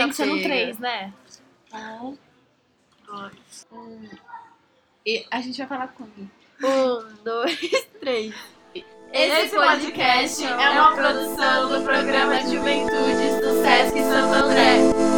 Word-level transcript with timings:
Tem 0.00 0.08
que 0.08 0.16
ser 0.16 0.26
no 0.26 0.36
pega. 0.36 0.48
3, 0.48 0.78
né? 0.78 1.12
Um, 1.74 2.16
dois, 3.06 3.66
um. 3.70 4.08
E 5.04 5.26
a 5.30 5.40
gente 5.42 5.58
vai 5.58 5.66
falar 5.66 5.88
quando? 5.88 6.30
Um, 6.62 7.22
dois, 7.22 7.88
três. 8.00 8.34
Esse 9.12 9.56
podcast 9.56 10.44
é 10.44 10.70
uma 10.70 10.94
produção 10.94 11.68
do 11.68 11.84
programa 11.84 12.40
Juventudes 12.42 13.40
do 13.40 13.62
Sesc 13.62 13.98
Santo 13.98 14.34
André. 14.34 15.09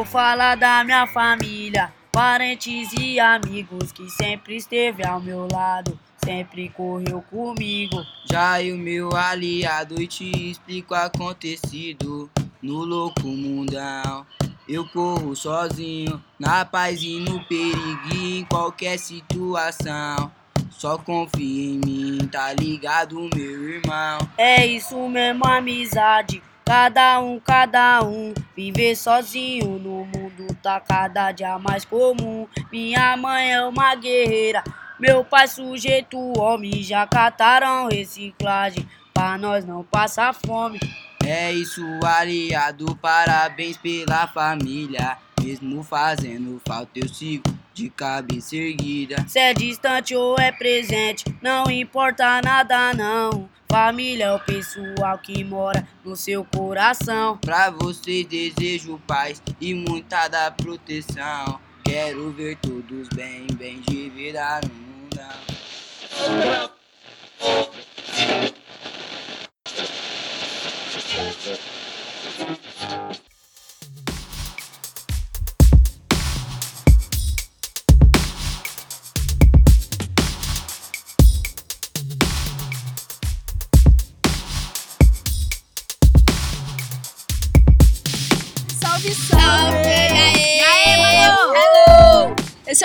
Vou 0.00 0.06
falar 0.06 0.54
da 0.54 0.82
minha 0.82 1.06
família, 1.06 1.92
parentes 2.10 2.90
e 2.98 3.20
amigos 3.20 3.92
que 3.92 4.08
sempre 4.08 4.56
esteve 4.56 5.06
ao 5.06 5.20
meu 5.20 5.46
lado, 5.52 6.00
sempre 6.24 6.70
correu 6.70 7.22
comigo. 7.30 8.02
Já 8.24 8.62
e 8.62 8.72
o 8.72 8.78
meu 8.78 9.14
aliado 9.14 10.00
e 10.00 10.06
te 10.06 10.52
explico 10.52 10.94
o 10.94 10.96
acontecido 10.96 12.30
no 12.62 12.78
louco 12.78 13.28
mundão. 13.28 14.26
Eu 14.66 14.88
corro 14.88 15.36
sozinho, 15.36 16.24
na 16.38 16.64
paz 16.64 17.02
e 17.02 17.20
no 17.20 17.44
perigo 17.44 18.14
em 18.14 18.42
qualquer 18.46 18.98
situação. 18.98 20.32
Só 20.70 20.96
confia 20.96 21.74
em 21.74 21.78
mim, 21.78 22.26
tá 22.26 22.54
ligado, 22.54 23.28
meu 23.34 23.68
irmão? 23.68 24.18
É 24.38 24.64
isso 24.64 24.96
mesmo, 25.10 25.44
amizade. 25.44 26.42
Cada 26.64 27.20
um, 27.20 27.38
cada 27.40 28.02
um. 28.02 28.32
Viver 28.56 28.94
sozinho 28.94 29.78
no 29.78 30.04
mundo 30.04 30.54
tá 30.62 30.80
cada 30.80 31.32
dia 31.32 31.58
mais 31.58 31.84
comum. 31.84 32.46
Minha 32.70 33.16
mãe 33.16 33.52
é 33.52 33.64
uma 33.64 33.94
guerreira. 33.94 34.62
Meu 34.98 35.24
pai 35.24 35.48
sujeito 35.48 36.18
homem. 36.38 36.82
Já 36.82 37.06
cataram 37.06 37.88
reciclagem. 37.88 38.88
Pra 39.12 39.36
nós 39.36 39.64
não 39.64 39.82
passar 39.82 40.32
fome. 40.32 40.80
É 41.24 41.52
isso, 41.52 41.82
aliado, 42.02 42.96
parabéns 42.96 43.76
pela 43.76 44.26
família. 44.26 45.18
Mesmo 45.42 45.82
fazendo 45.82 46.60
falta, 46.66 46.98
eu 46.98 47.08
sigo 47.08 47.59
de 47.72 47.90
cabeça 47.90 48.56
erguida. 48.56 49.24
Se 49.28 49.38
é 49.38 49.54
distante 49.54 50.14
ou 50.14 50.36
é 50.38 50.52
presente, 50.52 51.24
não 51.40 51.70
importa 51.70 52.40
nada 52.42 52.92
não. 52.94 53.48
Família 53.70 54.24
é 54.24 54.32
o 54.32 54.40
pessoal 54.40 55.16
que 55.18 55.44
mora 55.44 55.86
no 56.04 56.16
seu 56.16 56.44
coração. 56.44 57.38
Pra 57.38 57.70
vocês 57.70 58.26
desejo 58.26 59.00
paz 59.06 59.40
e 59.60 59.74
muita 59.74 60.26
da 60.26 60.50
proteção. 60.50 61.60
Quero 61.84 62.30
ver 62.32 62.56
todos 62.56 63.08
bem, 63.10 63.46
bem 63.54 63.80
de 63.80 64.10
vida 64.10 64.60
no 64.62 64.74
mundão. 64.74 66.70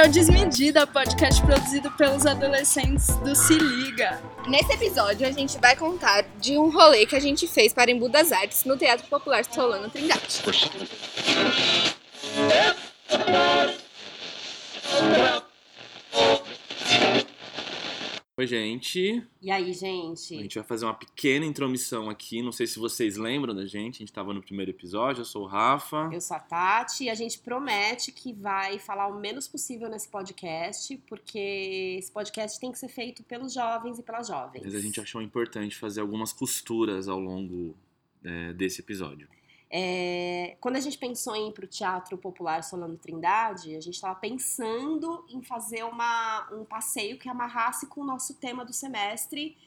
Esse 0.06 0.20
é 0.20 0.22
o 0.22 0.26
Desmedida, 0.26 0.86
podcast 0.86 1.42
produzido 1.42 1.90
pelos 1.94 2.28
adolescentes 2.28 3.08
do 3.18 3.36
Se 3.36 3.58
Liga. 3.58 4.22
Nesse 4.48 4.72
episódio, 4.74 5.26
a 5.26 5.32
gente 5.32 5.58
vai 5.58 5.76
contar 5.76 6.24
de 6.40 6.60
um 6.60 6.70
rolê 6.70 7.08
que 7.08 7.16
a 7.16 7.20
gente 7.20 7.48
fez 7.48 7.74
para 7.74 7.90
Embu 7.90 8.08
das 8.08 8.32
Artes 8.32 8.66
no 8.66 8.78
Teatro 8.78 9.08
Popular 9.08 9.44
Solano 9.44 9.90
Trindade. 9.90 10.44
Oi, 18.46 18.50
gente. 18.50 19.24
E 19.42 19.50
aí, 19.50 19.72
A 19.72 19.74
gente? 19.74 20.38
gente 20.38 20.54
vai 20.54 20.64
fazer 20.64 20.86
uma 20.86 20.94
pequena 20.94 21.44
intromissão 21.44 22.12
aqui. 22.12 22.44
Não 22.44 22.52
sei 22.52 22.68
se 22.68 22.78
vocês 22.78 23.18
lembram 23.18 23.56
da 23.56 23.66
gente. 23.66 23.96
A 23.96 23.98
gente 24.06 24.14
tava 24.14 24.36
no 24.36 24.42
primeiro 24.42 24.70
episódio. 24.70 25.22
Eu 25.22 25.26
sou 25.26 25.46
o 25.46 25.48
Rafa. 25.48 26.12
Eu 26.14 26.22
sou 26.22 26.38
a 26.38 26.40
Tati 26.40 27.06
e 27.06 27.10
a 27.10 27.16
gente 27.16 27.40
promete 27.40 28.12
que 28.12 28.32
vai 28.34 28.78
falar 28.78 29.08
o 29.08 29.20
menos 29.20 29.48
possível 29.48 29.90
nesse 29.90 30.08
podcast, 30.10 30.96
porque 31.08 31.96
esse 31.98 32.12
podcast 32.12 32.60
tem 32.60 32.72
que 32.72 32.78
ser 32.78 32.88
feito 32.88 33.24
pelos 33.24 33.52
jovens 33.52 33.98
e 33.98 34.04
pelas 34.04 34.28
jovens. 34.28 34.62
Mas 34.64 34.76
a 34.76 34.80
gente 34.80 35.02
achou 35.02 35.24
importante 35.24 35.76
fazer 35.76 36.02
algumas 36.02 36.32
costuras 36.32 37.08
ao 37.08 37.20
longo 37.20 37.76
é, 38.24 38.54
desse 38.54 38.80
episódio. 38.80 39.28
É, 39.70 40.58
quando 40.60 40.76
a 40.76 40.80
gente 40.80 40.98
pensou 40.98 41.36
em 41.36 41.50
ir 41.50 41.52
para 41.54 41.66
o 41.66 41.68
Teatro 41.68 42.18
Popular 42.18 42.64
Solano 42.64 42.98
Trindade, 42.98 43.76
a 43.76 43.82
gente 43.82 43.96
estava 43.96 44.16
pensando 44.16 45.26
em 45.30 45.42
fazer 45.42 45.84
uma, 45.84 46.48
um 46.52 46.64
passeio 46.64 47.18
que 47.18 47.28
amarrasse 47.28 47.88
com 47.88 48.02
o 48.02 48.06
nosso 48.06 48.36
tema 48.36 48.64
do 48.64 48.74
semestre, 48.74 49.58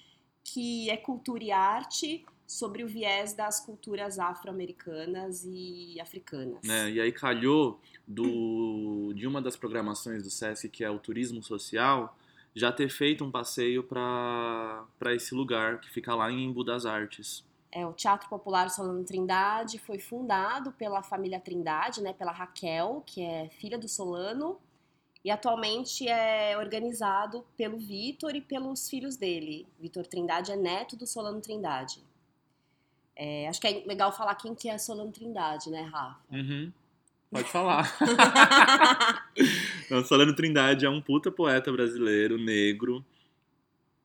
que 0.44 0.88
é 0.88 0.97
cultura 0.97 1.44
e 1.44 1.50
arte, 1.50 2.25
sobre 2.47 2.82
o 2.82 2.88
viés 2.88 3.34
das 3.34 3.60
culturas 3.60 4.19
afro-americanas 4.19 5.44
e 5.44 6.00
africanas. 6.00 6.62
né? 6.65 6.91
E 6.91 6.98
aí 6.98 7.12
calhou 7.12 7.78
do, 8.06 9.12
de 9.15 9.26
uma 9.26 9.42
das 9.42 9.54
programações 9.54 10.22
do 10.22 10.30
SESC, 10.30 10.70
que 10.70 10.82
é 10.82 10.91
o 10.91 10.98
Turismo 10.98 11.42
Social, 11.42 12.16
já 12.54 12.72
ter 12.72 12.88
feito 12.88 13.22
um 13.22 13.30
passeio 13.30 13.82
para 13.82 15.15
esse 15.15 15.34
lugar 15.34 15.78
que 15.78 15.91
fica 15.91 16.15
lá 16.15 16.32
em 16.32 16.44
Embu 16.44 16.65
das 16.65 16.86
Artes. 16.86 17.44
É, 17.71 17.87
o 17.87 17.93
Teatro 17.93 18.29
Popular 18.29 18.71
Solano 18.71 19.05
Trindade 19.05 19.79
foi 19.79 19.99
fundado 19.99 20.73
pela 20.73 21.03
família 21.03 21.39
Trindade, 21.39 22.01
né, 22.01 22.12
pela 22.12 22.33
Raquel, 22.33 23.03
que 23.05 23.23
é 23.23 23.49
filha 23.51 23.79
do 23.79 23.89
Solano, 23.89 24.59
e 25.25 25.31
atualmente 25.31 26.09
é 26.09 26.57
organizado 26.57 27.45
pelo 27.57 27.77
Vitor 27.77 28.34
e 28.34 28.41
pelos 28.41 28.89
filhos 28.89 29.17
dele. 29.17 29.67
Vitor 29.78 30.07
Trindade 30.07 30.53
é 30.53 30.57
neto 30.57 30.97
do 30.97 31.07
Solano 31.07 31.41
Trindade. 31.41 32.03
É, 33.15 33.49
acho 33.49 33.61
que 33.61 33.67
é 33.67 33.84
legal 33.84 34.12
falar 34.12 34.34
quem 34.37 34.55
que 34.55 34.69
é 34.69 34.78
Solano 34.78 35.12
Trindade, 35.12 35.69
né, 35.71 35.83
Rafa? 35.83 36.21
Uhum. 36.31 36.73
Pode 37.31 37.51
falar. 37.51 37.95
Não, 39.91 40.05
Solano 40.05 40.34
Trindade 40.34 40.87
é 40.87 40.91
um 40.91 41.03
puta 41.03 41.31
poeta 41.31 41.71
brasileiro, 41.71 42.39
negro, 42.39 43.05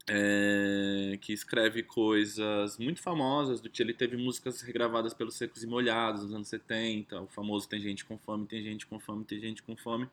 é, 0.07 1.17
que 1.21 1.33
escreve 1.33 1.83
coisas 1.83 2.77
muito 2.77 3.01
famosas. 3.01 3.61
Do, 3.61 3.69
ele 3.79 3.93
teve 3.93 4.17
músicas 4.17 4.61
regravadas 4.61 5.13
pelos 5.13 5.35
Secos 5.35 5.63
e 5.63 5.67
Molhados 5.67 6.23
nos 6.23 6.33
anos 6.33 6.47
70, 6.47 7.21
o 7.21 7.27
famoso 7.27 7.67
Tem 7.67 7.79
Gente 7.79 8.05
com 8.05 8.17
Fome, 8.17 8.45
Tem 8.45 8.61
Gente 8.63 8.85
com 8.85 8.99
Fome, 8.99 9.23
Tem 9.25 9.39
Gente 9.39 9.63
com 9.63 9.75
Fome. 9.75 10.09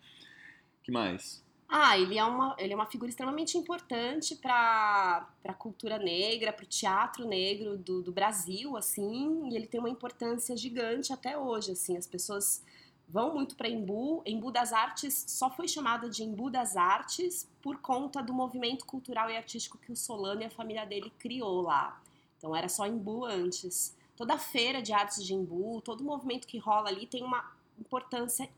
que 0.82 0.92
mais? 0.92 1.44
Ah, 1.72 1.96
ele 1.96 2.18
é 2.18 2.24
uma, 2.24 2.56
ele 2.58 2.72
é 2.72 2.76
uma 2.76 2.86
figura 2.86 3.08
extremamente 3.08 3.56
importante 3.56 4.34
para 4.34 5.28
a 5.44 5.54
cultura 5.54 5.98
negra, 5.98 6.52
para 6.52 6.64
o 6.64 6.66
teatro 6.66 7.24
negro 7.24 7.78
do, 7.78 8.02
do 8.02 8.10
Brasil, 8.10 8.76
assim, 8.76 9.48
e 9.48 9.54
ele 9.54 9.68
tem 9.68 9.78
uma 9.78 9.88
importância 9.88 10.56
gigante 10.56 11.12
até 11.12 11.38
hoje, 11.38 11.70
assim, 11.70 11.96
as 11.96 12.08
pessoas 12.08 12.64
vão 13.12 13.34
muito 13.34 13.56
para 13.56 13.68
Embu. 13.68 14.22
Embu 14.24 14.50
das 14.50 14.72
Artes 14.72 15.24
só 15.28 15.50
foi 15.50 15.66
chamada 15.66 16.08
de 16.08 16.22
Embu 16.22 16.50
das 16.50 16.76
Artes 16.76 17.48
por 17.60 17.78
conta 17.78 18.22
do 18.22 18.32
movimento 18.32 18.86
cultural 18.86 19.28
e 19.30 19.36
artístico 19.36 19.78
que 19.78 19.92
o 19.92 19.96
Solano 19.96 20.42
e 20.42 20.44
a 20.44 20.50
família 20.50 20.86
dele 20.86 21.12
criou 21.18 21.62
lá. 21.62 22.00
Então 22.38 22.54
era 22.54 22.68
só 22.68 22.86
Embu 22.86 23.24
antes. 23.24 23.96
Toda 24.16 24.34
a 24.34 24.38
feira 24.38 24.80
de 24.80 24.92
artes 24.92 25.24
de 25.24 25.34
Embu, 25.34 25.80
todo 25.80 26.02
o 26.02 26.04
movimento 26.04 26.46
que 26.46 26.58
rola 26.58 26.88
ali 26.88 27.06
tem 27.06 27.22
uma 27.22 27.52
importância 27.78 28.48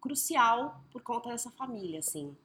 crucial 0.00 0.82
por 0.90 1.02
conta 1.02 1.30
dessa 1.30 1.50
família, 1.50 2.00
assim. 2.00 2.36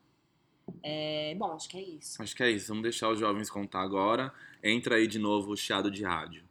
É, 0.84 1.34
bom, 1.36 1.54
acho 1.54 1.70
que 1.70 1.78
é 1.78 1.82
isso. 1.82 2.22
Acho 2.22 2.36
que 2.36 2.44
é 2.44 2.52
isso. 2.52 2.68
Vamos 2.68 2.84
deixar 2.84 3.10
os 3.10 3.20
jovens 3.20 3.50
contar 3.50 3.82
agora. 3.82 4.34
Entra 4.62 4.96
aí 4.96 5.08
de 5.08 5.18
novo 5.18 5.52
o 5.52 5.58
chiado 5.58 5.90
de 5.90 6.04
rádio. 6.04 6.44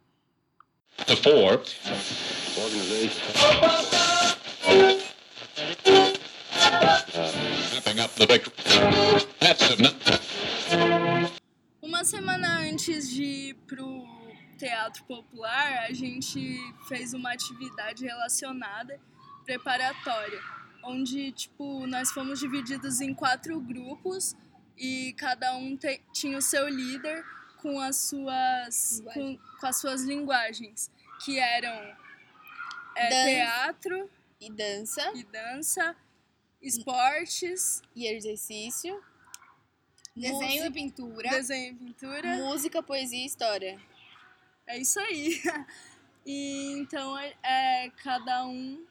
The 1.05 1.15
four. 1.15 1.61
Uma 11.81 12.03
semana 12.03 12.59
antes 12.59 13.09
de 13.09 13.23
ir 13.23 13.53
pro 13.67 14.05
Teatro 14.57 15.03
Popular, 15.05 15.85
a 15.89 15.93
gente 15.93 16.57
fez 16.87 17.13
uma 17.13 17.31
atividade 17.31 18.05
relacionada, 18.05 18.99
preparatória. 19.45 20.39
onde, 20.83 21.31
tipo, 21.33 21.85
nós 21.87 22.11
fomos 22.11 22.39
divididos 22.39 23.01
em 23.01 23.13
quatro 23.13 23.59
grupos 23.59 24.37
e 24.77 25.13
cada 25.17 25.53
um 25.55 25.75
te- 25.75 26.01
tinha 26.13 26.37
o 26.37 26.41
seu 26.41 26.69
líder 26.69 27.25
com 27.57 27.77
as 27.79 27.97
suas, 27.97 29.03
com, 29.13 29.37
com 29.59 29.67
as 29.67 29.75
suas 29.81 30.03
linguagens, 30.03 30.89
que 31.25 31.37
eram 31.39 31.73
é, 32.95 33.09
teatro 33.25 34.09
E 34.39 34.49
dança, 34.49 35.11
e 35.13 35.23
dança, 35.25 35.95
esportes, 36.67 37.81
e 37.95 38.07
exercício, 38.07 39.01
desenho 40.15 40.65
e 40.65 40.71
pintura, 40.71 41.29
desenho 41.29 41.71
e 41.71 41.75
pintura. 41.75 42.35
música, 42.37 42.83
poesia 42.83 43.23
e 43.23 43.25
história. 43.25 43.79
É 44.65 44.77
isso 44.77 44.99
aí. 44.99 45.41
E 46.29 46.73
então 46.79 47.17
é, 47.17 47.33
é, 47.41 47.89
cada 48.03 48.45
um 48.45 48.85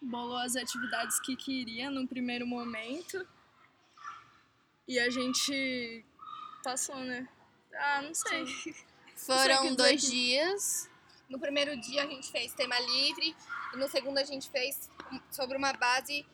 bolou 0.00 0.36
as 0.36 0.54
atividades 0.54 1.18
que 1.18 1.34
queria 1.34 1.90
no 1.90 2.06
primeiro 2.06 2.46
momento. 2.46 3.26
E 4.86 4.96
a 5.00 5.10
gente 5.10 6.04
passou, 6.62 6.94
né? 7.00 7.28
Ah, 7.74 8.02
não 8.02 8.14
sei. 8.14 8.44
Não 9.16 9.22
sei 9.24 9.34
Foram 9.34 9.74
dois 9.74 10.04
aqui. 10.04 10.12
dias. 10.12 10.90
No 11.28 11.40
primeiro 11.40 11.74
dia 11.80 12.04
a 12.04 12.06
gente 12.06 12.30
fez 12.30 12.52
tema 12.52 12.78
livre 12.78 13.34
e 13.72 13.76
no 13.78 13.88
segundo 13.88 14.18
a 14.18 14.24
gente 14.24 14.48
fez 14.50 14.88
sobre 15.30 15.56
uma 15.56 15.72
base 15.72 16.24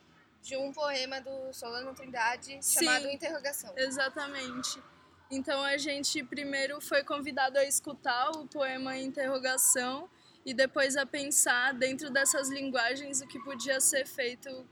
de 0.43 0.57
um 0.57 0.73
poema 0.73 1.21
do 1.21 1.53
Solano 1.53 1.93
Trindade 1.95 2.57
Sim. 2.61 2.83
chamado 2.83 3.07
Interrogação. 3.07 3.73
Exatamente. 3.77 4.83
Então 5.31 5.63
a 5.63 5.77
gente 5.77 6.21
primeiro 6.21 6.81
foi 6.81 7.01
convidado 7.01 7.57
a 7.57 7.63
escutar 7.63 8.29
o 8.31 8.45
poema 8.45 8.97
Interrogação 8.97 10.09
e 10.45 10.53
depois 10.53 10.97
a 10.97 11.05
pensar 11.05 11.73
dentro 11.73 12.09
dessas 12.09 12.49
linguagens 12.49 13.21
o 13.21 13.27
que 13.27 13.39
podia 13.39 13.79
ser 13.79 14.05
feito 14.05 14.67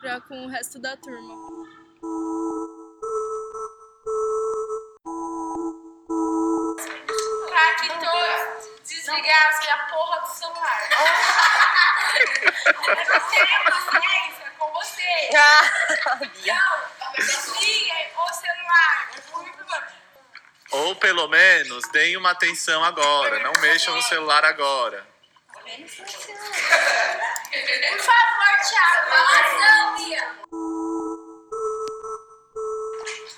pra, 0.00 0.20
com 0.20 0.44
o 0.44 0.48
resto 0.48 0.78
da 0.78 0.96
turma. 0.96 1.34
Pra 7.48 7.74
que 7.74 7.88
todos 7.88 8.88
desligassem 8.88 9.70
a 9.72 9.78
porra 9.90 10.20
do 10.20 10.28
celular. 10.28 10.88
Eu 12.18 12.24
tenho 12.86 13.64
paciência 13.64 14.37
Não, 15.32 15.70
desliguem 17.16 18.12
o 18.16 18.32
celular. 18.32 19.10
Ou 20.70 20.94
pelo 20.96 21.28
menos 21.28 21.86
deem 21.90 22.16
uma 22.16 22.30
atenção 22.30 22.82
agora, 22.84 23.38
não 23.40 23.52
mexam 23.60 23.94
no 23.94 24.02
celular 24.02 24.44
agora. 24.44 25.06
Por 25.64 25.74
favor, 28.00 28.58
Thiago, 28.68 29.96
Bia. 29.96 30.34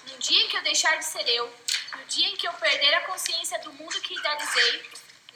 No 0.07 0.19
dia 0.19 0.43
em 0.45 0.49
que 0.49 0.57
eu 0.57 0.63
deixar 0.63 0.97
de 0.97 1.05
ser 1.05 1.29
eu, 1.29 1.47
no 1.97 2.05
dia 2.07 2.29
em 2.29 2.37
que 2.37 2.47
eu 2.47 2.53
perder 2.55 2.95
a 2.95 3.01
consciência 3.03 3.59
do 3.61 3.73
mundo 3.73 4.01
que 4.01 4.15
idealizei, 4.15 4.83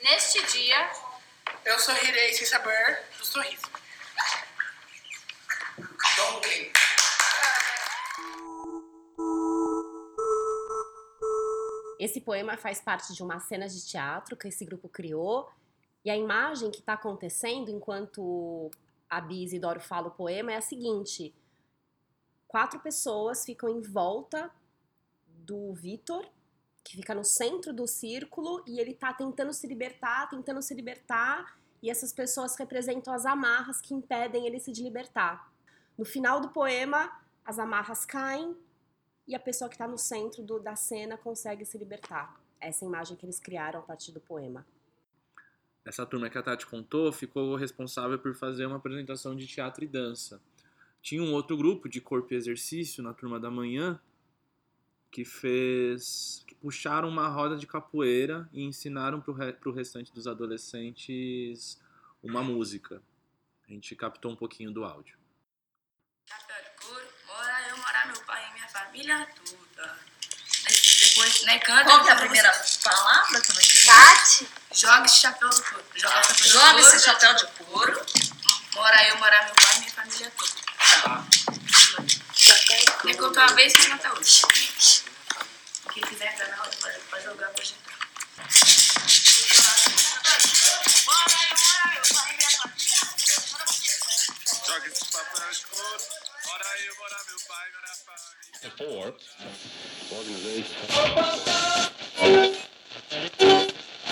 neste 0.03 0.41
dia, 0.43 0.89
Eu 1.63 1.79
sorrirei 1.79 2.33
sem 2.33 2.45
saber 2.45 3.03
do 3.17 3.25
sorriso. 3.25 3.63
Esse 12.05 12.21
poema 12.21 12.55
faz 12.55 12.79
parte 12.79 13.15
de 13.15 13.23
uma 13.23 13.39
cena 13.39 13.67
de 13.67 13.83
teatro 13.83 14.37
que 14.37 14.47
esse 14.47 14.63
grupo 14.63 14.87
criou. 14.87 15.49
E 16.03 16.11
a 16.11 16.15
imagem 16.15 16.69
que 16.69 16.77
está 16.77 16.93
acontecendo 16.93 17.71
enquanto 17.71 18.69
a 19.09 19.19
Bia 19.19 19.43
Isidoro 19.43 19.79
fala 19.79 20.09
o 20.09 20.11
poema 20.11 20.51
é 20.51 20.57
a 20.57 20.61
seguinte: 20.61 21.33
quatro 22.47 22.79
pessoas 22.79 23.43
ficam 23.43 23.67
em 23.67 23.81
volta 23.81 24.51
do 25.25 25.73
Vitor, 25.73 26.23
que 26.83 26.95
fica 26.95 27.15
no 27.15 27.23
centro 27.23 27.73
do 27.73 27.87
círculo, 27.87 28.63
e 28.67 28.79
ele 28.79 28.93
tá 28.93 29.11
tentando 29.11 29.51
se 29.51 29.65
libertar, 29.65 30.29
tentando 30.29 30.61
se 30.61 30.75
libertar, 30.75 31.57
e 31.81 31.89
essas 31.89 32.13
pessoas 32.13 32.55
representam 32.55 33.15
as 33.15 33.25
amarras 33.25 33.81
que 33.81 33.95
impedem 33.95 34.45
ele 34.45 34.59
se 34.59 34.71
libertar. 34.73 35.51
No 35.97 36.05
final 36.05 36.39
do 36.39 36.49
poema, 36.49 37.11
as 37.43 37.57
amarras 37.57 38.05
caem 38.05 38.55
e 39.27 39.35
a 39.35 39.39
pessoa 39.39 39.69
que 39.69 39.75
está 39.75 39.87
no 39.87 39.97
centro 39.97 40.43
do- 40.43 40.59
da 40.59 40.75
cena 40.75 41.17
consegue 41.17 41.65
se 41.65 41.77
libertar. 41.77 42.39
Essa 42.59 42.85
imagem 42.85 43.15
que 43.17 43.25
eles 43.25 43.39
criaram 43.39 43.79
a 43.79 43.83
partir 43.83 44.11
do 44.11 44.19
poema. 44.19 44.65
Essa 45.83 46.05
turma 46.05 46.29
que 46.29 46.37
a 46.37 46.41
Tati 46.43 46.65
contou 46.65 47.11
ficou 47.11 47.55
responsável 47.55 48.17
por 48.17 48.33
fazer 48.35 48.65
uma 48.65 48.77
apresentação 48.77 49.35
de 49.35 49.45
teatro 49.45 49.83
e 49.83 49.87
dança. 49.87 50.41
Tinha 51.01 51.21
um 51.21 51.33
outro 51.33 51.55
grupo 51.55 51.87
de 51.87 52.01
corpo 52.01 52.33
e 52.33 52.37
exercício 52.37 53.03
na 53.03 53.13
turma 53.13 53.39
da 53.39 53.51
manhã 53.51 53.99
que 55.11 55.23
fez. 55.23 56.43
que 56.47 56.55
puxaram 56.55 57.07
uma 57.07 57.27
roda 57.27 57.55
de 57.55 57.67
capoeira 57.67 58.49
e 58.51 58.63
ensinaram 58.63 59.21
pro, 59.21 59.31
re, 59.33 59.53
pro 59.53 59.71
restante 59.71 60.11
dos 60.11 60.25
adolescentes 60.27 61.79
uma 62.23 62.41
música. 62.41 63.01
A 63.67 63.71
gente 63.71 63.95
captou 63.95 64.31
um 64.31 64.35
pouquinho 64.35 64.71
do 64.71 64.83
áudio. 64.83 65.17
Família 68.95 69.27
toda. 69.35 69.99
Depois, 70.99 71.41
né, 71.43 71.59
canta. 71.59 71.83
Qual 71.83 72.03
que 72.03 72.09
é 72.09 72.11
a 72.13 72.15
primeira 72.15 72.65
palavra 72.81 73.41
que 73.41 73.51
eu 73.51 73.55
não 73.55 73.61
entendi? 73.61 73.85
Tati? 73.85 74.47
Joga 74.73 75.05
esse 75.05 75.17
chapéu 75.17 75.49
de 75.49 75.61
couro. 75.61 75.85
Joga, 75.95 76.23
chapéu 76.23 76.35
de 76.35 76.49
Joga 76.49 76.73
couro. 76.73 76.87
esse 76.87 76.99
chapéu 77.05 77.33
de 77.33 77.47
couro. 77.47 78.05
Mora 78.73 79.07
eu, 79.09 79.17
mora 79.17 79.43
meu 79.43 79.55
pai 79.55 79.75
e 79.75 79.79
minha 79.79 79.91
família 79.91 80.31
toda. 80.37 80.65
Me 83.03 83.13
contou 83.15 83.43
uma 83.43 83.53
vez 83.53 83.73
e 83.73 83.91
até 83.91 84.11
hoje. 84.13 84.41
Quem 85.93 86.03
quiser 86.03 86.33
entrar 86.33 86.47
na 86.47 86.55
roda 86.57 86.75
pode, 87.09 87.23
jogar, 87.23 87.51
e 87.51 87.61
minha 87.61 87.75
família 92.05 92.49
Joga 94.65 94.87
esse 94.87 95.05
papel 95.05 95.51
de 95.51 95.65
couro, 95.67 96.03
mora 96.45 96.79
eu, 96.81 96.95
mora 96.95 97.23
meu 97.27 97.39
pai, 97.47 97.71
mora 97.71 97.95
pai. 98.05 98.44
Four. 98.44 98.44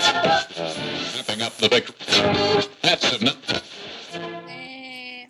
Wrapping 0.06 1.42
up 1.42 1.54
the 1.58 1.70
big. 1.70 1.86
That's 2.82 3.14
enough. 3.14 3.38
É, 4.50 5.28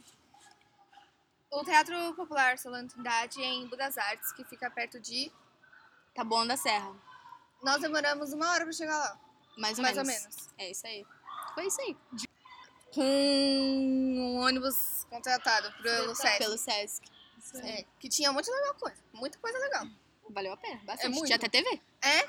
O 1.52 1.64
Teatro 1.64 2.14
Popular 2.16 2.58
Solano 2.58 2.88
Trindade 2.88 3.42
é 3.42 3.46
em 3.46 3.68
Budas 3.68 3.98
Artes, 3.98 4.32
que 4.34 4.44
fica 4.44 4.70
perto 4.70 5.00
de. 5.00 5.32
Taboão 6.16 6.46
da 6.46 6.56
Serra. 6.58 6.94
Nós 7.64 7.82
demoramos 7.82 8.34
uma 8.34 8.52
hora 8.52 8.64
pra 8.66 8.74
chegar 8.74 8.98
lá. 8.98 9.20
Mais 9.58 9.78
ou 9.80 9.84
Mais 9.84 9.98
ou 9.98 10.06
menos. 10.06 10.22
menos. 10.24 10.50
É 10.58 10.70
isso 10.72 10.86
aí. 10.86 11.06
Foi 11.56 11.66
isso 11.66 11.82
aí. 11.82 11.98
Com 12.94 13.02
um 13.02 14.38
ônibus 14.44 15.06
contratado 15.10 15.72
pelo 15.82 16.14
SESC. 16.16 16.38
Pelo 16.38 16.58
Sesc. 16.58 17.02
É, 17.64 17.86
que 18.00 18.10
tinha 18.10 18.32
muita 18.32 18.52
legal 18.52 18.74
coisa. 18.76 18.98
Muita 19.14 19.38
coisa 19.40 19.58
legal. 19.60 19.86
Valeu 20.30 20.54
a 20.54 20.58
pena, 20.58 20.80
bastante. 20.84 21.12
muito. 21.14 21.26
Tinha 21.26 21.36
até 21.36 21.50
TV. 21.50 21.82
É? 22.02 22.28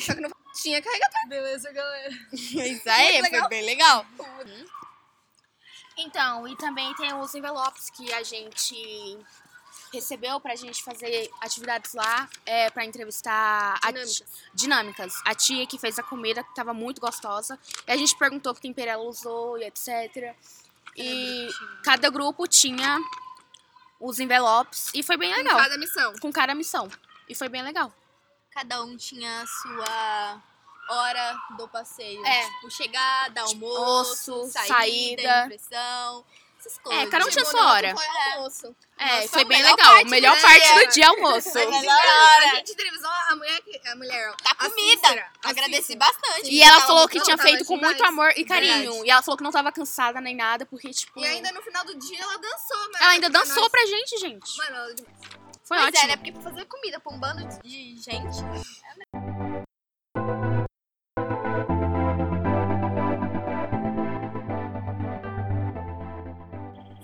Só 0.00 0.14
que 0.14 0.20
não 0.20 0.30
tinha 0.54 0.82
carregador. 0.82 1.28
Beleza, 1.28 1.70
galera. 1.72 2.10
Isso 2.32 2.58
aí, 2.90 3.12
Muito 3.12 3.20
foi 3.20 3.30
legal. 3.30 3.48
bem 3.48 3.62
legal. 3.64 4.06
Então, 5.96 6.46
e 6.46 6.56
também 6.56 6.92
tem 6.94 7.14
os 7.14 7.34
envelopes 7.34 7.88
que 7.90 8.12
a 8.12 8.22
gente 8.22 9.18
recebeu 9.92 10.38
pra 10.40 10.54
gente 10.54 10.82
fazer 10.82 11.30
atividades 11.40 11.94
lá, 11.94 12.28
é, 12.44 12.68
pra 12.70 12.84
entrevistar 12.84 13.78
a 13.80 13.90
Dinâmicas. 13.90 14.14
ti- 14.16 14.24
dinâmicas. 14.52 15.14
A 15.24 15.34
tia 15.34 15.66
que 15.66 15.78
fez 15.78 15.98
a 15.98 16.02
comida, 16.02 16.42
que 16.44 16.54
tava 16.54 16.74
muito 16.74 17.00
gostosa. 17.00 17.58
E 17.86 17.92
a 17.92 17.96
gente 17.96 18.14
perguntou 18.18 18.54
que 18.54 18.60
tempero 18.60 18.90
ela 18.90 19.02
usou 19.04 19.56
e 19.56 19.64
etc. 19.64 20.34
E 20.96 21.48
cada 21.82 22.10
grupo 22.10 22.46
tinha 22.46 22.98
os 24.00 24.18
envelopes 24.20 24.90
e 24.94 25.02
foi 25.02 25.16
bem 25.16 25.30
Com 25.32 25.38
legal. 25.38 25.56
cada 25.58 25.78
missão. 25.78 26.14
Com 26.20 26.32
cada 26.32 26.54
missão. 26.54 26.88
E 27.28 27.34
foi 27.34 27.48
bem 27.48 27.62
legal. 27.62 27.92
Cada 28.50 28.82
um 28.82 28.96
tinha 28.96 29.42
a 29.42 29.46
sua 29.46 30.42
hora 30.88 31.36
do 31.56 31.68
passeio. 31.68 32.24
É. 32.24 32.44
Tipo, 32.46 32.70
chegada, 32.70 33.40
almoço, 33.42 34.32
Almoço, 34.32 34.52
saída, 34.52 34.66
saída. 34.74 35.44
impressão. 35.44 36.24
Essas 36.66 36.78
coisas. 36.78 37.02
É, 37.04 37.06
cada 37.10 37.24
um 37.26 37.28
tinha 37.30 37.44
sua 37.44 37.72
hora. 37.72 37.94
Foi 37.94 38.06
almoço. 38.34 38.76
É, 38.98 39.04
Nossa, 39.04 39.18
foi 39.20 39.28
foi 39.28 39.44
bem 39.44 39.62
legal. 39.62 39.76
parte 39.76 40.08
Melhor 40.10 40.40
parte 40.40 40.74
do 40.86 40.86
dia 40.92 41.08
almoço. 41.08 41.58
A 41.58 41.60
gente, 41.62 41.80
melhor 41.80 41.98
hora. 41.98 42.44
a 42.52 42.54
gente 42.56 42.72
entrevistou 42.72 43.10
a 43.10 43.36
mulher, 43.36 43.60
que- 43.60 43.88
a 43.88 43.96
mulher. 43.96 44.34
Da 44.42 44.50
a 44.50 44.54
comida. 44.54 44.80
Cícera, 45.06 45.26
a 45.44 45.50
Agradeci 45.50 45.82
Cícera. 45.82 45.98
bastante. 45.98 46.50
E 46.50 46.62
ela 46.62 46.72
Tava 46.76 46.86
falou 46.86 47.08
que 47.08 47.20
tinha 47.20 47.38
feito 47.38 47.64
com 47.64 47.76
muito 47.76 47.96
demais. 47.96 48.12
amor 48.12 48.32
e 48.36 48.44
carinho. 48.44 48.74
Verdade. 48.90 49.06
E 49.06 49.10
ela 49.10 49.22
falou 49.22 49.36
que 49.36 49.44
não 49.44 49.50
tava 49.52 49.70
cansada 49.70 50.20
nem 50.20 50.34
nada, 50.34 50.64
porque, 50.66 50.90
tipo. 50.90 51.20
E 51.20 51.26
ainda 51.26 51.52
no 51.52 51.62
final 51.62 51.84
do 51.84 51.96
dia 51.98 52.20
ela 52.20 52.36
dançou, 52.38 52.78
mano. 52.78 52.96
Ela 53.00 53.10
ainda 53.10 53.30
dançou 53.30 53.68
pra 53.70 53.84
gente, 53.86 54.18
gente. 54.18 54.56
Mano, 54.58 54.76
ela- 54.76 54.94
Foi 55.64 55.76
pois 55.78 55.88
ótimo. 55.88 56.04
é, 56.04 56.06
né? 56.06 56.16
Porque 56.16 56.32
pra 56.32 56.42
fazer 56.42 56.64
comida 56.66 57.00
pra 57.00 57.12
um 57.12 57.18
bando 57.18 57.44
de 57.62 57.96
gente. 58.00 58.38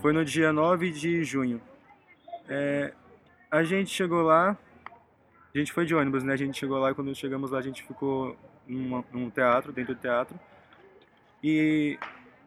Foi 0.03 0.13
no 0.13 0.25
dia 0.25 0.53
9 0.53 0.91
de 0.91 1.23
junho. 1.23 1.63
É, 2.49 2.93
a 3.49 3.63
gente 3.63 3.89
chegou 3.89 4.21
lá, 4.21 4.59
a 5.55 5.57
gente 5.57 5.73
foi 5.73 5.87
de 5.87 5.95
ônibus, 5.95 6.25
né? 6.25 6.33
A 6.33 6.37
gente 6.37 6.59
chegou 6.59 6.77
lá 6.77 6.91
e 6.91 6.95
quando 6.95 7.15
chegamos 7.15 7.53
lá 7.53 7.61
a 7.61 7.63
gente 7.63 7.85
ficou 7.85 8.37
num 8.67 9.31
teatro, 9.31 9.73
dentro 9.73 9.95
do 9.95 10.01
teatro. 10.01 10.37
E 11.41 12.01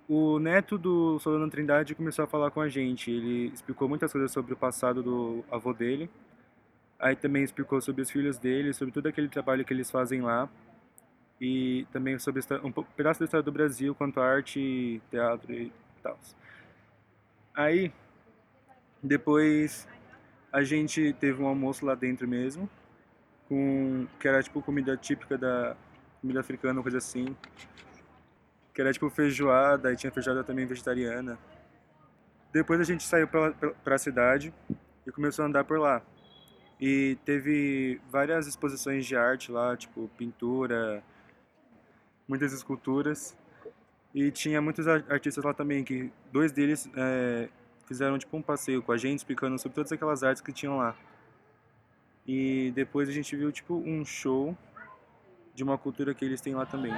o 0.05 0.37
neto 0.37 0.77
do 0.77 1.17
Solano 1.19 1.49
Trindade 1.49 1.95
começou 1.95 2.25
a 2.25 2.27
falar 2.27 2.51
com 2.51 2.59
a 2.59 2.67
gente. 2.67 3.09
Ele 3.09 3.47
explicou 3.53 3.87
muitas 3.87 4.11
coisas 4.11 4.33
sobre 4.33 4.53
o 4.53 4.57
passado 4.57 5.01
do 5.01 5.45
avô 5.49 5.71
dele. 5.71 6.09
Aí 6.99 7.15
também 7.15 7.41
explicou 7.41 7.79
sobre 7.79 8.01
os 8.01 8.11
filhos 8.11 8.37
dele, 8.37 8.73
sobre 8.73 8.93
todo 8.93 9.07
aquele 9.07 9.29
trabalho 9.29 9.63
que 9.63 9.73
eles 9.73 9.89
fazem 9.89 10.19
lá. 10.19 10.49
E 11.39 11.87
também 11.93 12.19
sobre 12.19 12.41
um 12.65 12.71
pedaço 12.73 13.21
da 13.21 13.23
história 13.23 13.43
do 13.43 13.51
Brasil 13.53 13.95
quanto 13.95 14.19
a 14.19 14.25
arte, 14.25 15.01
teatro 15.09 15.53
e 15.53 15.71
tal. 16.03 16.19
Aí, 17.55 17.91
depois 19.01 19.87
a 20.51 20.61
gente 20.63 21.13
teve 21.13 21.41
um 21.41 21.47
almoço 21.47 21.85
lá 21.85 21.95
dentro 21.95 22.27
mesmo, 22.27 22.69
com 23.47 24.05
que 24.19 24.27
era 24.27 24.43
tipo 24.43 24.61
comida 24.61 24.97
típica 24.97 25.37
da 25.37 25.77
comida 26.19 26.41
africana, 26.41 26.81
coisa 26.81 26.97
assim. 26.97 27.35
Que 28.73 28.81
era 28.81 28.91
tipo 28.91 29.09
feijoada, 29.09 29.93
e 29.93 29.95
tinha 29.95 30.11
feijoada 30.11 30.43
também 30.43 30.65
vegetariana. 30.65 31.39
Depois 32.51 32.79
a 32.79 32.83
gente 32.83 33.03
saiu 33.03 33.27
pra, 33.27 33.51
pra, 33.51 33.97
cidade 33.97 34.53
e 35.05 35.11
começou 35.11 35.43
a 35.43 35.47
andar 35.47 35.63
por 35.63 35.79
lá. 35.79 36.01
E 36.79 37.17
teve 37.23 38.01
várias 38.09 38.47
exposições 38.47 39.05
de 39.05 39.15
arte 39.15 39.51
lá, 39.51 39.77
tipo 39.77 40.09
pintura, 40.17 41.01
muitas 42.27 42.51
esculturas. 42.51 43.37
E 44.15 44.31
tinha 44.31 44.61
muitos 44.61 44.87
artistas 44.87 45.43
lá 45.43 45.53
também, 45.53 45.83
que 45.83 46.09
dois 46.31 46.49
deles 46.53 46.89
é, 46.95 47.49
fizeram 47.85 48.17
tipo 48.17 48.37
um 48.37 48.41
passeio 48.41 48.81
com 48.81 48.93
a 48.93 48.97
gente, 48.97 49.19
explicando 49.19 49.59
sobre 49.59 49.75
todas 49.75 49.91
aquelas 49.91 50.23
artes 50.23 50.41
que 50.41 50.53
tinham 50.53 50.77
lá. 50.77 50.95
E 52.25 52.71
depois 52.73 53.09
a 53.09 53.11
gente 53.11 53.35
viu 53.35 53.51
tipo 53.51 53.75
um 53.75 54.05
show 54.05 54.57
de 55.53 55.65
uma 55.65 55.77
cultura 55.77 56.13
que 56.13 56.23
eles 56.23 56.39
têm 56.39 56.55
lá 56.55 56.65
também. 56.65 56.93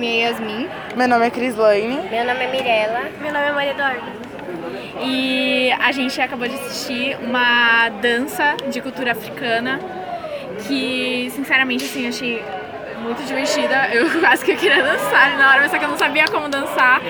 Nome 0.00 0.06
é 0.18 0.28
Yasmin. 0.28 0.68
Meu 0.96 1.06
nome 1.08 1.26
é 1.26 1.30
Crislaine. 1.30 2.08
Meu 2.08 2.24
nome 2.24 2.44
é 2.44 2.50
Mirella. 2.50 3.00
Meu 3.20 3.32
nome 3.32 3.44
é 3.46 3.52
Maria 3.52 3.70
Eduarda. 3.72 4.12
E 5.02 5.70
a 5.78 5.92
gente 5.92 6.18
acabou 6.22 6.48
de 6.48 6.54
assistir 6.54 7.18
uma 7.22 7.90
dança 8.00 8.56
de 8.70 8.80
cultura 8.80 9.12
africana 9.12 9.78
que, 10.66 11.30
sinceramente, 11.34 11.84
assim, 11.84 12.08
achei 12.08 12.42
muito 13.02 13.22
divertida. 13.26 13.88
Eu 13.92 14.08
quase 14.20 14.42
que 14.42 14.56
queria 14.56 14.82
dançar 14.82 15.36
na 15.36 15.50
hora, 15.50 15.60
mas 15.60 15.70
só 15.70 15.78
que 15.78 15.84
eu 15.84 15.88
não 15.90 15.98
sabia 15.98 16.24
como 16.28 16.48
dançar. 16.48 17.02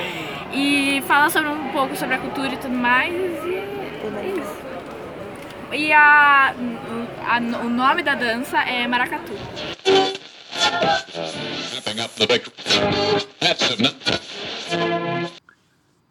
E 0.53 1.01
fala 1.07 1.31
sobre 1.31 1.49
um 1.49 1.69
pouco 1.69 1.95
sobre 1.95 2.17
a 2.17 2.19
cultura 2.19 2.49
e 2.49 2.57
tudo 2.57 2.75
mais. 2.75 3.13
E 3.15 3.55
é 3.55 4.35
isso. 4.37 4.61
E 5.73 5.93
a, 5.93 6.53
a- 7.29 7.39
o 7.65 7.69
nome 7.69 8.03
da 8.03 8.17
dança 8.17 8.59
é 8.63 8.85
Maracatu. 8.89 9.33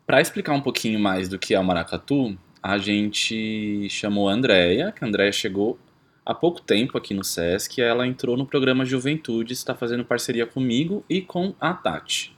Para 0.06 0.22
explicar 0.22 0.54
um 0.54 0.62
pouquinho 0.62 1.00
mais 1.00 1.30
do 1.30 1.38
que 1.38 1.54
é 1.54 1.60
o 1.60 1.64
maracatu, 1.64 2.38
a 2.62 2.78
gente 2.78 3.88
chamou 3.90 4.28
a 4.28 4.34
Andrea, 4.34 4.92
que 4.92 5.04
a 5.04 5.08
Andrea 5.08 5.32
chegou 5.32 5.78
há 6.26 6.34
pouco 6.34 6.62
tempo 6.62 6.98
aqui 6.98 7.14
no 7.14 7.24
SESC, 7.24 7.80
e 7.80 7.82
ela 7.82 8.06
entrou 8.06 8.36
no 8.36 8.46
programa 8.46 8.86
Juventude, 8.86 9.54
está 9.54 9.74
fazendo 9.74 10.04
parceria 10.04 10.46
comigo 10.46 11.04
e 11.10 11.22
com 11.22 11.54
a 11.60 11.74
Tati. 11.74 12.36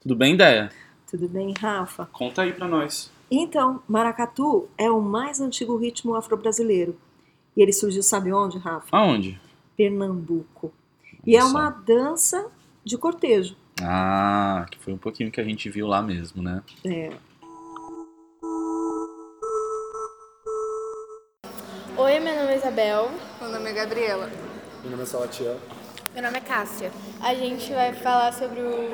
Tudo 0.00 0.14
bem, 0.14 0.34
Ideia? 0.34 0.70
Tudo 1.10 1.28
bem, 1.28 1.54
Rafa? 1.58 2.06
Conta 2.06 2.42
aí 2.42 2.52
pra 2.52 2.68
nós. 2.68 3.10
Então, 3.30 3.82
maracatu 3.88 4.68
é 4.76 4.90
o 4.90 5.00
mais 5.00 5.40
antigo 5.40 5.76
ritmo 5.76 6.14
afro-brasileiro. 6.14 6.98
E 7.56 7.62
ele 7.62 7.72
surgiu, 7.72 8.02
sabe 8.02 8.32
onde, 8.32 8.58
Rafa? 8.58 8.88
Aonde? 8.90 9.40
Pernambuco. 9.76 10.72
E 11.26 11.36
é 11.36 11.42
uma 11.44 11.70
dança 11.70 12.50
de 12.84 12.96
cortejo. 12.98 13.56
Ah, 13.82 14.66
que 14.70 14.78
foi 14.78 14.92
um 14.92 14.98
pouquinho 14.98 15.30
que 15.30 15.40
a 15.40 15.44
gente 15.44 15.68
viu 15.70 15.86
lá 15.86 16.02
mesmo, 16.02 16.42
né? 16.42 16.62
É. 16.84 17.10
Oi, 21.96 22.20
meu 22.20 22.34
nome 22.36 22.52
é 22.52 22.56
Isabel. 22.56 23.10
Meu 23.40 23.50
nome 23.50 23.70
é 23.70 23.72
Gabriela. 23.72 24.30
Meu 24.82 24.90
nome 24.90 25.02
é 25.02 25.06
Salatiel. 25.06 25.56
Meu 26.12 26.22
nome 26.22 26.36
é 26.38 26.40
Cássia. 26.40 26.92
A 27.20 27.34
gente 27.34 27.72
vai 27.72 27.92
falar 27.94 28.32
sobre 28.32 28.60
o- 28.60 28.90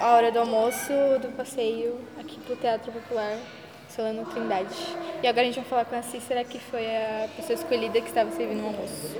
a 0.00 0.14
hora 0.14 0.30
do 0.32 0.38
almoço 0.38 0.92
do 1.20 1.28
passeio 1.36 1.98
aqui 2.18 2.38
pro 2.40 2.56
Teatro 2.56 2.90
Popular 2.92 3.36
Solano 3.88 4.24
Trindade. 4.26 4.74
E 5.22 5.26
agora 5.26 5.42
a 5.42 5.44
gente 5.46 5.56
vai 5.56 5.64
falar 5.64 5.84
com 5.84 5.96
a 5.96 6.02
Cícera, 6.02 6.44
que 6.44 6.58
foi 6.58 6.86
a 6.86 7.28
pessoa 7.36 7.54
escolhida 7.54 8.00
que 8.00 8.08
estava 8.08 8.30
servindo 8.30 8.62
o 8.62 8.66
almoço. 8.66 9.10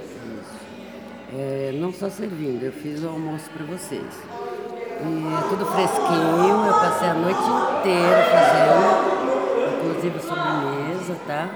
É, 1.34 1.72
não 1.74 1.90
só 1.90 2.10
servindo, 2.10 2.62
eu 2.62 2.72
fiz 2.72 3.02
o 3.02 3.08
almoço 3.08 3.48
para 3.50 3.64
vocês. 3.64 4.02
E 4.02 5.34
é 5.34 5.48
tudo 5.48 5.64
fresquinho, 5.64 6.66
eu 6.66 6.74
passei 6.74 7.08
a 7.08 7.14
noite 7.14 7.40
inteira 7.40 8.22
fazendo, 8.30 9.78
inclusive 9.78 10.20
sobremesa, 10.20 11.16
tá? 11.26 11.48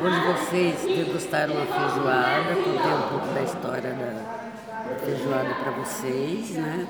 Hoje 0.00 0.20
vocês 0.32 0.80
degustaram 0.82 1.54
a 1.60 1.66
feijoada, 1.66 2.54
contei 2.54 2.92
um 2.92 3.08
pouco 3.08 3.26
da 3.34 3.42
história 3.42 3.90
da, 3.94 4.90
da 4.90 4.98
feijoada 5.04 5.54
para 5.56 5.72
vocês, 5.72 6.50
né? 6.50 6.86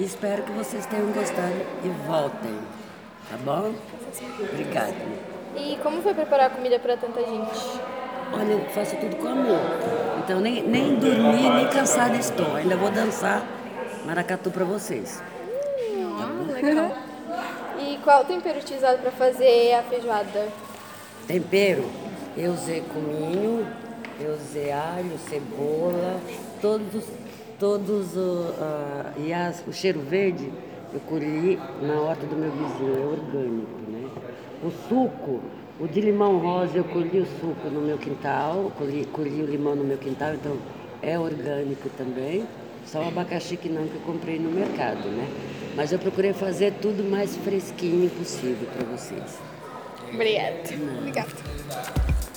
E 0.00 0.02
espero 0.04 0.42
que 0.42 0.52
vocês 0.52 0.84
tenham 0.86 1.12
gostado 1.12 1.64
e 1.84 1.88
voltem, 2.08 2.58
tá 3.30 3.36
bom? 3.44 3.72
Obrigada. 4.40 4.96
E 5.56 5.78
como 5.80 6.02
foi 6.02 6.12
preparar 6.12 6.48
a 6.48 6.50
comida 6.50 6.78
para 6.80 6.96
tanta 6.96 7.20
gente? 7.20 7.80
Olha, 8.32 8.52
eu 8.52 8.60
faço 8.70 8.96
tudo 8.96 9.16
com 9.16 9.28
amor. 9.28 9.60
Então 10.24 10.40
nem, 10.40 10.62
nem 10.62 10.94
dormi, 10.96 11.48
nem 11.50 11.68
cansada 11.68 12.16
estou. 12.16 12.54
Ainda 12.56 12.76
vou 12.76 12.90
dançar 12.90 13.42
maracatu 14.04 14.50
para 14.50 14.64
vocês. 14.64 15.22
Ah, 16.20 16.52
legal. 16.52 16.96
E 17.78 17.98
qual 17.98 18.22
o 18.22 18.24
tempero 18.24 18.58
utilizado 18.58 18.98
para 18.98 19.10
fazer 19.12 19.74
a 19.74 19.82
feijoada? 19.82 20.48
Tempero, 21.26 21.84
eu 22.36 22.52
usei 22.52 22.82
cominho, 22.92 23.66
eu 24.20 24.32
usei 24.34 24.72
alho, 24.72 25.16
cebola, 25.28 26.18
todos, 26.60 27.04
todos 27.58 28.16
o, 28.16 28.54
ah, 28.60 29.12
e 29.16 29.32
as- 29.32 29.62
o 29.66 29.72
cheiro 29.72 30.00
verde 30.00 30.50
eu 30.92 31.00
colhi 31.00 31.58
na 31.82 32.00
horta 32.00 32.26
do 32.26 32.34
meu 32.34 32.50
vizinho, 32.50 32.96
é 32.96 33.06
orgânico, 33.06 33.78
né? 33.90 34.08
O 34.62 34.70
suco, 34.88 35.40
o 35.80 35.86
de 35.86 36.00
limão 36.00 36.38
rosa 36.38 36.78
eu 36.78 36.84
colhi 36.84 37.20
o 37.20 37.26
suco 37.26 37.68
no 37.70 37.80
meu 37.80 37.98
quintal, 37.98 38.72
colhi, 38.76 39.06
colhi 39.12 39.42
o 39.42 39.46
limão 39.46 39.76
no 39.76 39.84
meu 39.84 39.98
quintal, 39.98 40.34
então 40.34 40.56
é 41.02 41.18
orgânico 41.18 41.88
também. 41.96 42.46
Só 42.84 43.02
o 43.02 43.08
abacaxi 43.08 43.56
que 43.56 43.68
não, 43.68 43.86
que 43.86 43.94
eu 43.94 44.00
comprei 44.00 44.38
no 44.38 44.50
mercado, 44.50 45.08
né? 45.08 45.28
Mas 45.76 45.92
eu 45.92 45.98
procurei 45.98 46.32
fazer 46.32 46.72
tudo 46.80 47.04
mais 47.04 47.36
fresquinho 47.36 48.08
possível 48.10 48.66
para 48.74 48.86
vocês. 48.86 49.38
Obrigada. 50.12 50.62
Obrigada. 50.98 52.27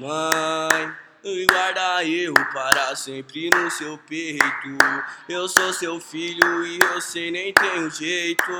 Mãe, 0.00 0.96
guarda 1.46 2.02
eu 2.06 2.32
para 2.54 2.96
sempre 2.96 3.50
no 3.50 3.70
seu 3.70 3.98
peito. 3.98 4.78
Eu 5.28 5.46
sou 5.46 5.74
seu 5.74 6.00
filho 6.00 6.66
e 6.66 6.78
eu 6.80 7.02
sei 7.02 7.30
nem 7.30 7.52
tenho 7.52 7.90
jeito. 7.90 8.50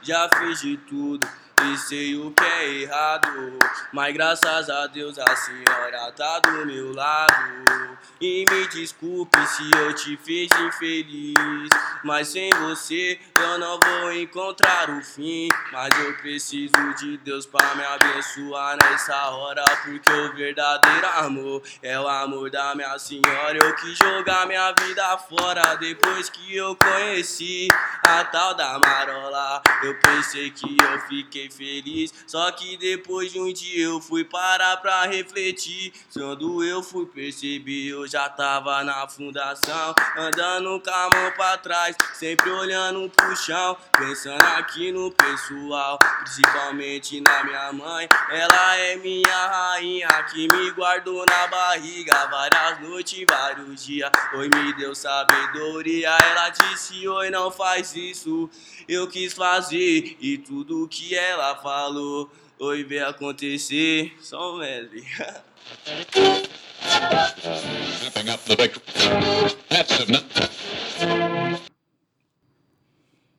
Já 0.00 0.30
fiz 0.38 0.60
de 0.60 0.76
tudo 0.76 1.26
e 1.64 1.76
sei 1.78 2.16
o 2.16 2.30
que 2.30 2.44
é 2.44 2.82
errado. 2.82 3.58
Mas 3.92 4.14
graças 4.14 4.70
a 4.70 4.86
Deus 4.86 5.18
a 5.18 5.36
senhora 5.36 6.12
tá 6.12 6.38
do 6.40 6.66
meu 6.66 6.94
lado. 6.94 7.98
E 8.20 8.44
me 8.50 8.68
desculpe 8.68 9.38
se 9.46 9.70
eu 9.76 9.94
te 9.94 10.16
fiz 10.16 10.50
infeliz. 10.60 11.68
Mas 12.02 12.28
sem 12.28 12.50
você 12.50 13.18
eu 13.40 13.58
não 13.58 13.78
vou 13.78 14.12
encontrar 14.12 14.90
o 14.90 15.02
fim. 15.02 15.48
Mas 15.72 15.96
eu 15.98 16.14
preciso 16.14 16.94
de 16.98 17.16
Deus 17.18 17.46
pra 17.46 17.74
me 17.74 17.84
abençoar 17.84 18.76
nessa 18.82 19.30
hora. 19.30 19.64
Porque 19.84 20.10
o 20.10 20.34
verdadeiro 20.34 21.06
amor 21.16 21.62
é 21.82 21.98
o 21.98 22.08
amor 22.08 22.50
da 22.50 22.74
minha 22.74 22.98
senhora. 22.98 23.56
Eu 23.56 23.74
quis 23.76 23.96
jogar 23.96 24.46
minha 24.46 24.72
vida 24.72 25.18
fora 25.18 25.76
depois 25.76 26.28
que 26.28 26.56
eu 26.56 26.76
conheci 26.76 27.68
a 28.02 28.24
tal 28.24 28.54
da 28.54 28.78
Marola. 28.78 29.62
Eu 29.82 29.98
pensei 30.00 30.50
que 30.50 30.76
eu 30.80 31.00
fiquei 31.02 31.47
feliz. 31.50 32.12
Só 32.26 32.50
que 32.52 32.76
depois 32.76 33.32
de 33.32 33.40
um 33.40 33.52
dia 33.52 33.84
eu 33.84 34.00
fui 34.00 34.24
parar 34.24 34.76
pra 34.78 35.04
refletir. 35.04 35.92
Quando 36.12 36.64
eu 36.64 36.82
fui 36.82 37.06
perceber, 37.06 37.88
eu 37.88 38.06
já 38.06 38.28
tava 38.28 38.82
na 38.84 39.06
fundação. 39.08 39.94
Andando 40.16 40.80
com 40.80 40.90
a 40.90 41.10
mão 41.10 41.32
pra 41.32 41.56
trás, 41.58 41.96
sempre 42.14 42.50
olhando 42.50 43.08
pro 43.10 43.36
chão. 43.36 43.76
Pensando 43.96 44.42
aqui 44.42 44.92
no 44.92 45.10
pessoal, 45.10 45.98
principalmente 46.20 47.20
na 47.20 47.44
minha 47.44 47.72
mãe. 47.72 48.08
Ela 48.30 48.76
é 48.76 48.96
minha 48.96 49.46
rainha 49.46 50.08
que 50.24 50.48
me 50.48 50.70
guardou 50.72 51.24
na 51.26 51.46
barriga 51.46 52.26
várias 52.26 52.80
noites, 52.80 53.24
vários 53.28 53.84
dias. 53.84 54.10
Oi, 54.34 54.48
me 54.48 54.72
deu 54.74 54.94
sabedoria. 54.94 56.10
Ela 56.10 56.48
disse: 56.50 57.06
Oi, 57.08 57.30
não 57.30 57.50
faz 57.50 57.94
isso. 57.94 58.48
Eu 58.88 59.06
quis 59.06 59.34
fazer 59.34 60.16
e 60.20 60.38
tudo 60.38 60.88
que 60.88 61.14
ela 61.14 61.37
falou. 61.62 62.30
Oi, 62.58 62.84
veio 62.84 63.08
acontecer. 63.08 64.12
Só 64.20 64.56
um 64.56 64.62
enough. 64.62 65.42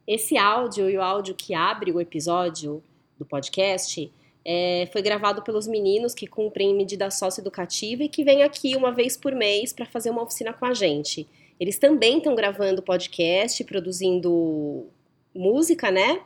Esse 0.07 0.37
áudio 0.37 0.89
e 0.89 0.97
o 0.97 1.01
áudio 1.01 1.35
que 1.35 1.53
abre 1.53 1.91
o 1.91 1.99
episódio 2.01 2.83
do 3.17 3.25
podcast 3.25 4.11
é, 4.43 4.89
foi 4.91 5.01
gravado 5.01 5.41
pelos 5.43 5.67
meninos 5.67 6.13
que 6.13 6.25
cumprem 6.25 6.73
medida 6.73 7.11
socioeducativa 7.11 8.03
e 8.03 8.09
que 8.09 8.23
vêm 8.23 8.41
aqui 8.41 8.75
uma 8.75 8.91
vez 8.91 9.15
por 9.17 9.33
mês 9.35 9.73
para 9.73 9.85
fazer 9.85 10.09
uma 10.09 10.23
oficina 10.23 10.53
com 10.53 10.65
a 10.65 10.73
gente. 10.73 11.27
Eles 11.59 11.77
também 11.77 12.17
estão 12.17 12.33
gravando 12.35 12.81
podcast, 12.81 13.63
produzindo 13.65 14.87
música, 15.35 15.91
né? 15.91 16.21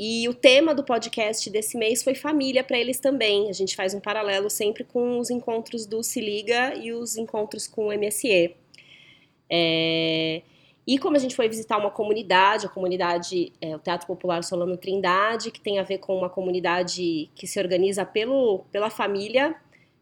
E 0.00 0.28
o 0.28 0.32
tema 0.32 0.76
do 0.76 0.84
podcast 0.84 1.50
desse 1.50 1.76
mês 1.76 2.04
foi 2.04 2.14
família 2.14 2.62
para 2.62 2.78
eles 2.78 3.00
também. 3.00 3.50
A 3.50 3.52
gente 3.52 3.74
faz 3.74 3.94
um 3.94 3.98
paralelo 4.00 4.48
sempre 4.48 4.84
com 4.84 5.18
os 5.18 5.28
encontros 5.28 5.86
do 5.86 6.04
Se 6.04 6.20
Liga 6.20 6.72
e 6.76 6.92
os 6.92 7.16
encontros 7.16 7.66
com 7.66 7.88
o 7.88 7.92
MSE. 7.92 8.54
É, 9.50 10.42
E 10.86 10.98
como 11.00 11.16
a 11.16 11.18
gente 11.18 11.34
foi 11.34 11.48
visitar 11.48 11.76
uma 11.76 11.90
comunidade, 11.90 12.66
a 12.66 12.68
comunidade, 12.68 13.52
é, 13.60 13.74
o 13.74 13.80
Teatro 13.80 14.06
Popular 14.06 14.44
Solano 14.44 14.76
Trindade, 14.76 15.50
que 15.50 15.60
tem 15.60 15.80
a 15.80 15.82
ver 15.82 15.98
com 15.98 16.16
uma 16.16 16.30
comunidade 16.30 17.28
que 17.34 17.46
se 17.48 17.58
organiza 17.58 18.06
pelo, 18.06 18.60
pela 18.70 18.90
família, 18.90 19.56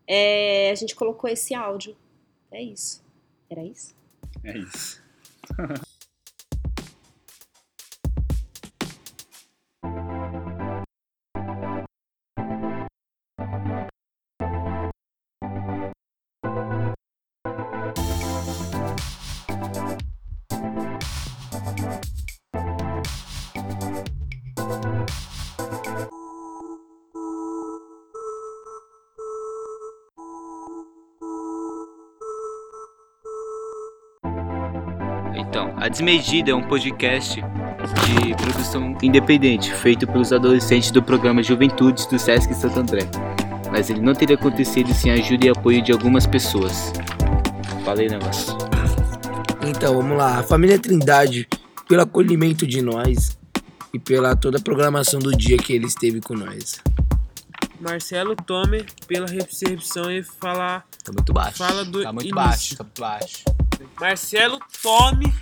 é, 0.07 0.71
a 0.71 0.75
gente 0.75 0.95
colocou 0.95 1.31
esse 1.31 1.55
áudio. 1.55 1.97
É 2.53 2.63
isso. 2.63 3.03
Era 3.49 3.65
isso? 3.65 3.97
É 4.45 4.59
isso. 4.59 5.03
Então, 35.57 35.73
A 35.79 35.89
Desmedida 35.89 36.51
é 36.51 36.55
um 36.55 36.63
podcast 36.63 37.37
de 37.41 38.35
produção 38.43 38.95
independente, 39.03 39.73
feito 39.73 40.07
pelos 40.07 40.31
adolescentes 40.31 40.91
do 40.91 41.03
programa 41.03 41.43
Juventudes 41.43 42.05
do 42.05 42.19
Sesc 42.19 42.53
Santo 42.55 42.79
André. 42.79 43.09
Mas 43.73 43.89
ele 43.89 44.03
não 44.03 44.13
teria 44.13 44.37
acontecido 44.37 44.93
sem 44.93 45.11
a 45.11 45.15
ajuda 45.15 45.47
e 45.47 45.49
apoio 45.49 45.81
de 45.81 45.93
algumas 45.93 46.27
pessoas. 46.27 46.93
Falei 47.87 48.07
negócio. 48.07 48.55
Então, 49.67 49.97
vamos 49.97 50.19
lá. 50.19 50.41
A 50.41 50.43
família 50.43 50.79
Trindade, 50.79 51.49
pelo 51.89 52.03
acolhimento 52.03 52.67
de 52.67 52.83
nós 52.83 53.39
e 53.95 53.99
pela 53.99 54.37
toda 54.37 54.59
a 54.59 54.61
programação 54.61 55.21
do 55.21 55.35
dia 55.35 55.57
que 55.57 55.73
ele 55.73 55.87
esteve 55.87 56.21
com 56.21 56.35
nós. 56.35 56.83
Marcelo 57.81 58.37
Tome 58.37 58.85
pela 59.07 59.27
recepção 59.27 60.11
e 60.11 60.23
falar. 60.23 60.85
Tá 61.03 61.13
muito 61.13 61.33
baixo. 61.33 61.57
Fala 61.57 61.83
do 61.83 62.03
Tá 62.03 62.13
muito 62.13 62.27
início. 62.29 62.35
baixo, 62.35 62.77
tá 62.77 62.85
muito 62.85 63.01
baixo. 63.01 63.45
Marcelo 64.01 64.59
Tome 64.83 65.33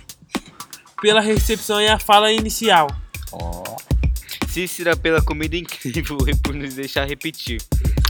pela 1.01 1.21
recepção 1.21 1.81
e 1.81 1.87
a 1.87 1.99
fala 1.99 2.31
inicial. 2.31 2.87
Ó. 3.31 3.63
Cícera 4.47 4.95
pela 4.95 5.21
comida 5.21 5.55
incrível 5.57 6.17
e 6.27 6.35
por 6.35 6.53
nos 6.53 6.73
deixar 6.75 7.05
repetir. 7.07 7.61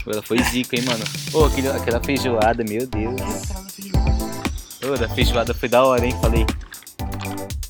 Ela 0.05 0.21
foi 0.21 0.37
zica, 0.43 0.75
hein, 0.75 0.83
mano? 0.85 1.03
Ô, 1.33 1.45
aquele- 1.45 1.69
aquela 1.69 1.99
feijoada, 2.03 2.63
meu 2.63 2.85
Deus. 2.85 3.19
Ô, 4.83 4.95
da 4.97 5.09
feijoada 5.09 5.53
foi 5.53 5.67
da 5.67 5.83
hora, 5.83 6.05
hein? 6.05 6.15
Falei. 6.21 6.45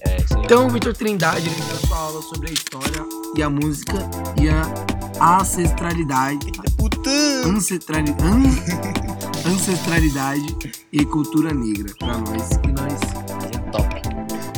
É, 0.02 0.18
isso 0.18 0.38
aí. 0.38 0.44
Então, 0.44 0.68
o 0.68 0.70
Vitor 0.70 0.94
Trindade 0.94 1.48
ele 1.48 1.56
deu 1.62 1.78
sua 1.88 1.98
aula 1.98 2.22
sobre 2.22 2.50
a 2.50 2.54
história 2.54 3.06
e 3.38 3.42
a 3.42 3.50
música 3.50 3.94
e 4.42 4.50
a 4.50 5.36
ancestralidade. 5.38 6.52
Ancestrali, 7.46 8.12
an- 8.22 8.44
ancestralidade 9.50 10.56
e 10.92 11.06
cultura 11.06 11.54
negra 11.54 11.94
para 11.98 12.18
nós. 12.18 12.50
E 12.52 12.68
nós. 12.68 13.25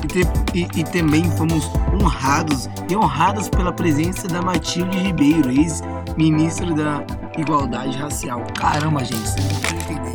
E, 0.08 0.24
te- 0.24 0.28
e- 0.54 0.80
e 0.80 0.84
também 0.86 1.30
fomos 1.32 1.70
honrados 2.02 2.70
e 2.90 2.96
honradas 2.96 3.50
pela 3.50 3.74
presença 3.74 4.26
da 4.28 4.42
Matilde 4.42 4.98
Ribeiro, 4.98 5.52
ex-ministra 5.52 6.74
da 6.74 7.04
Igualdade 7.38 7.98
Racial. 7.98 8.42
Caramba, 8.58 9.04
gente, 9.04 9.18
vocês 9.28 9.46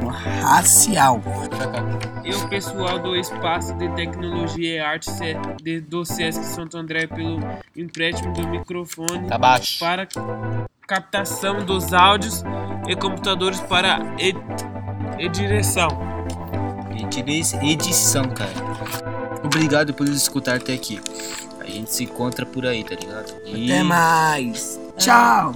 não. 0.01 0.09
Racial. 0.43 1.21
E 2.25 2.35
o 2.35 2.49
pessoal 2.49 2.99
do 2.99 3.15
Espaço 3.17 3.75
de 3.75 3.89
Tecnologia 3.91 4.77
e 4.77 4.79
Arte 4.81 5.11
do 5.89 6.05
Sesc 6.05 6.43
Santo 6.45 6.77
André 6.79 7.07
pelo 7.07 7.41
empréstimo 7.77 8.33
do 8.33 8.47
microfone 8.49 9.27
Tá 9.29 9.37
baixo. 9.39 9.79
para 9.79 10.07
captação 10.87 11.65
dos 11.65 11.93
áudios 11.93 12.45
e 12.89 12.95
computadores 12.97 13.61
para 13.61 13.99
ed 14.19 14.39
e 15.19 15.29
direção. 15.29 15.89
Edi- 17.17 17.57
Edição, 17.63 18.25
cara. 18.31 18.53
Obrigado 19.55 19.93
por 19.93 20.09
nos 20.09 20.17
escutar 20.23 20.57
até 20.57 20.73
aqui. 20.73 20.99
A 21.61 21.67
gente 21.67 21.93
se 21.93 22.05
encontra 22.05 22.45
por 22.47 22.67
aí, 22.67 22.83
tá 22.83 22.95
ligado? 22.95 23.35
E- 23.47 23.71
Até 23.73 23.83
mais. 23.83 24.81
Tchau. 24.97 25.55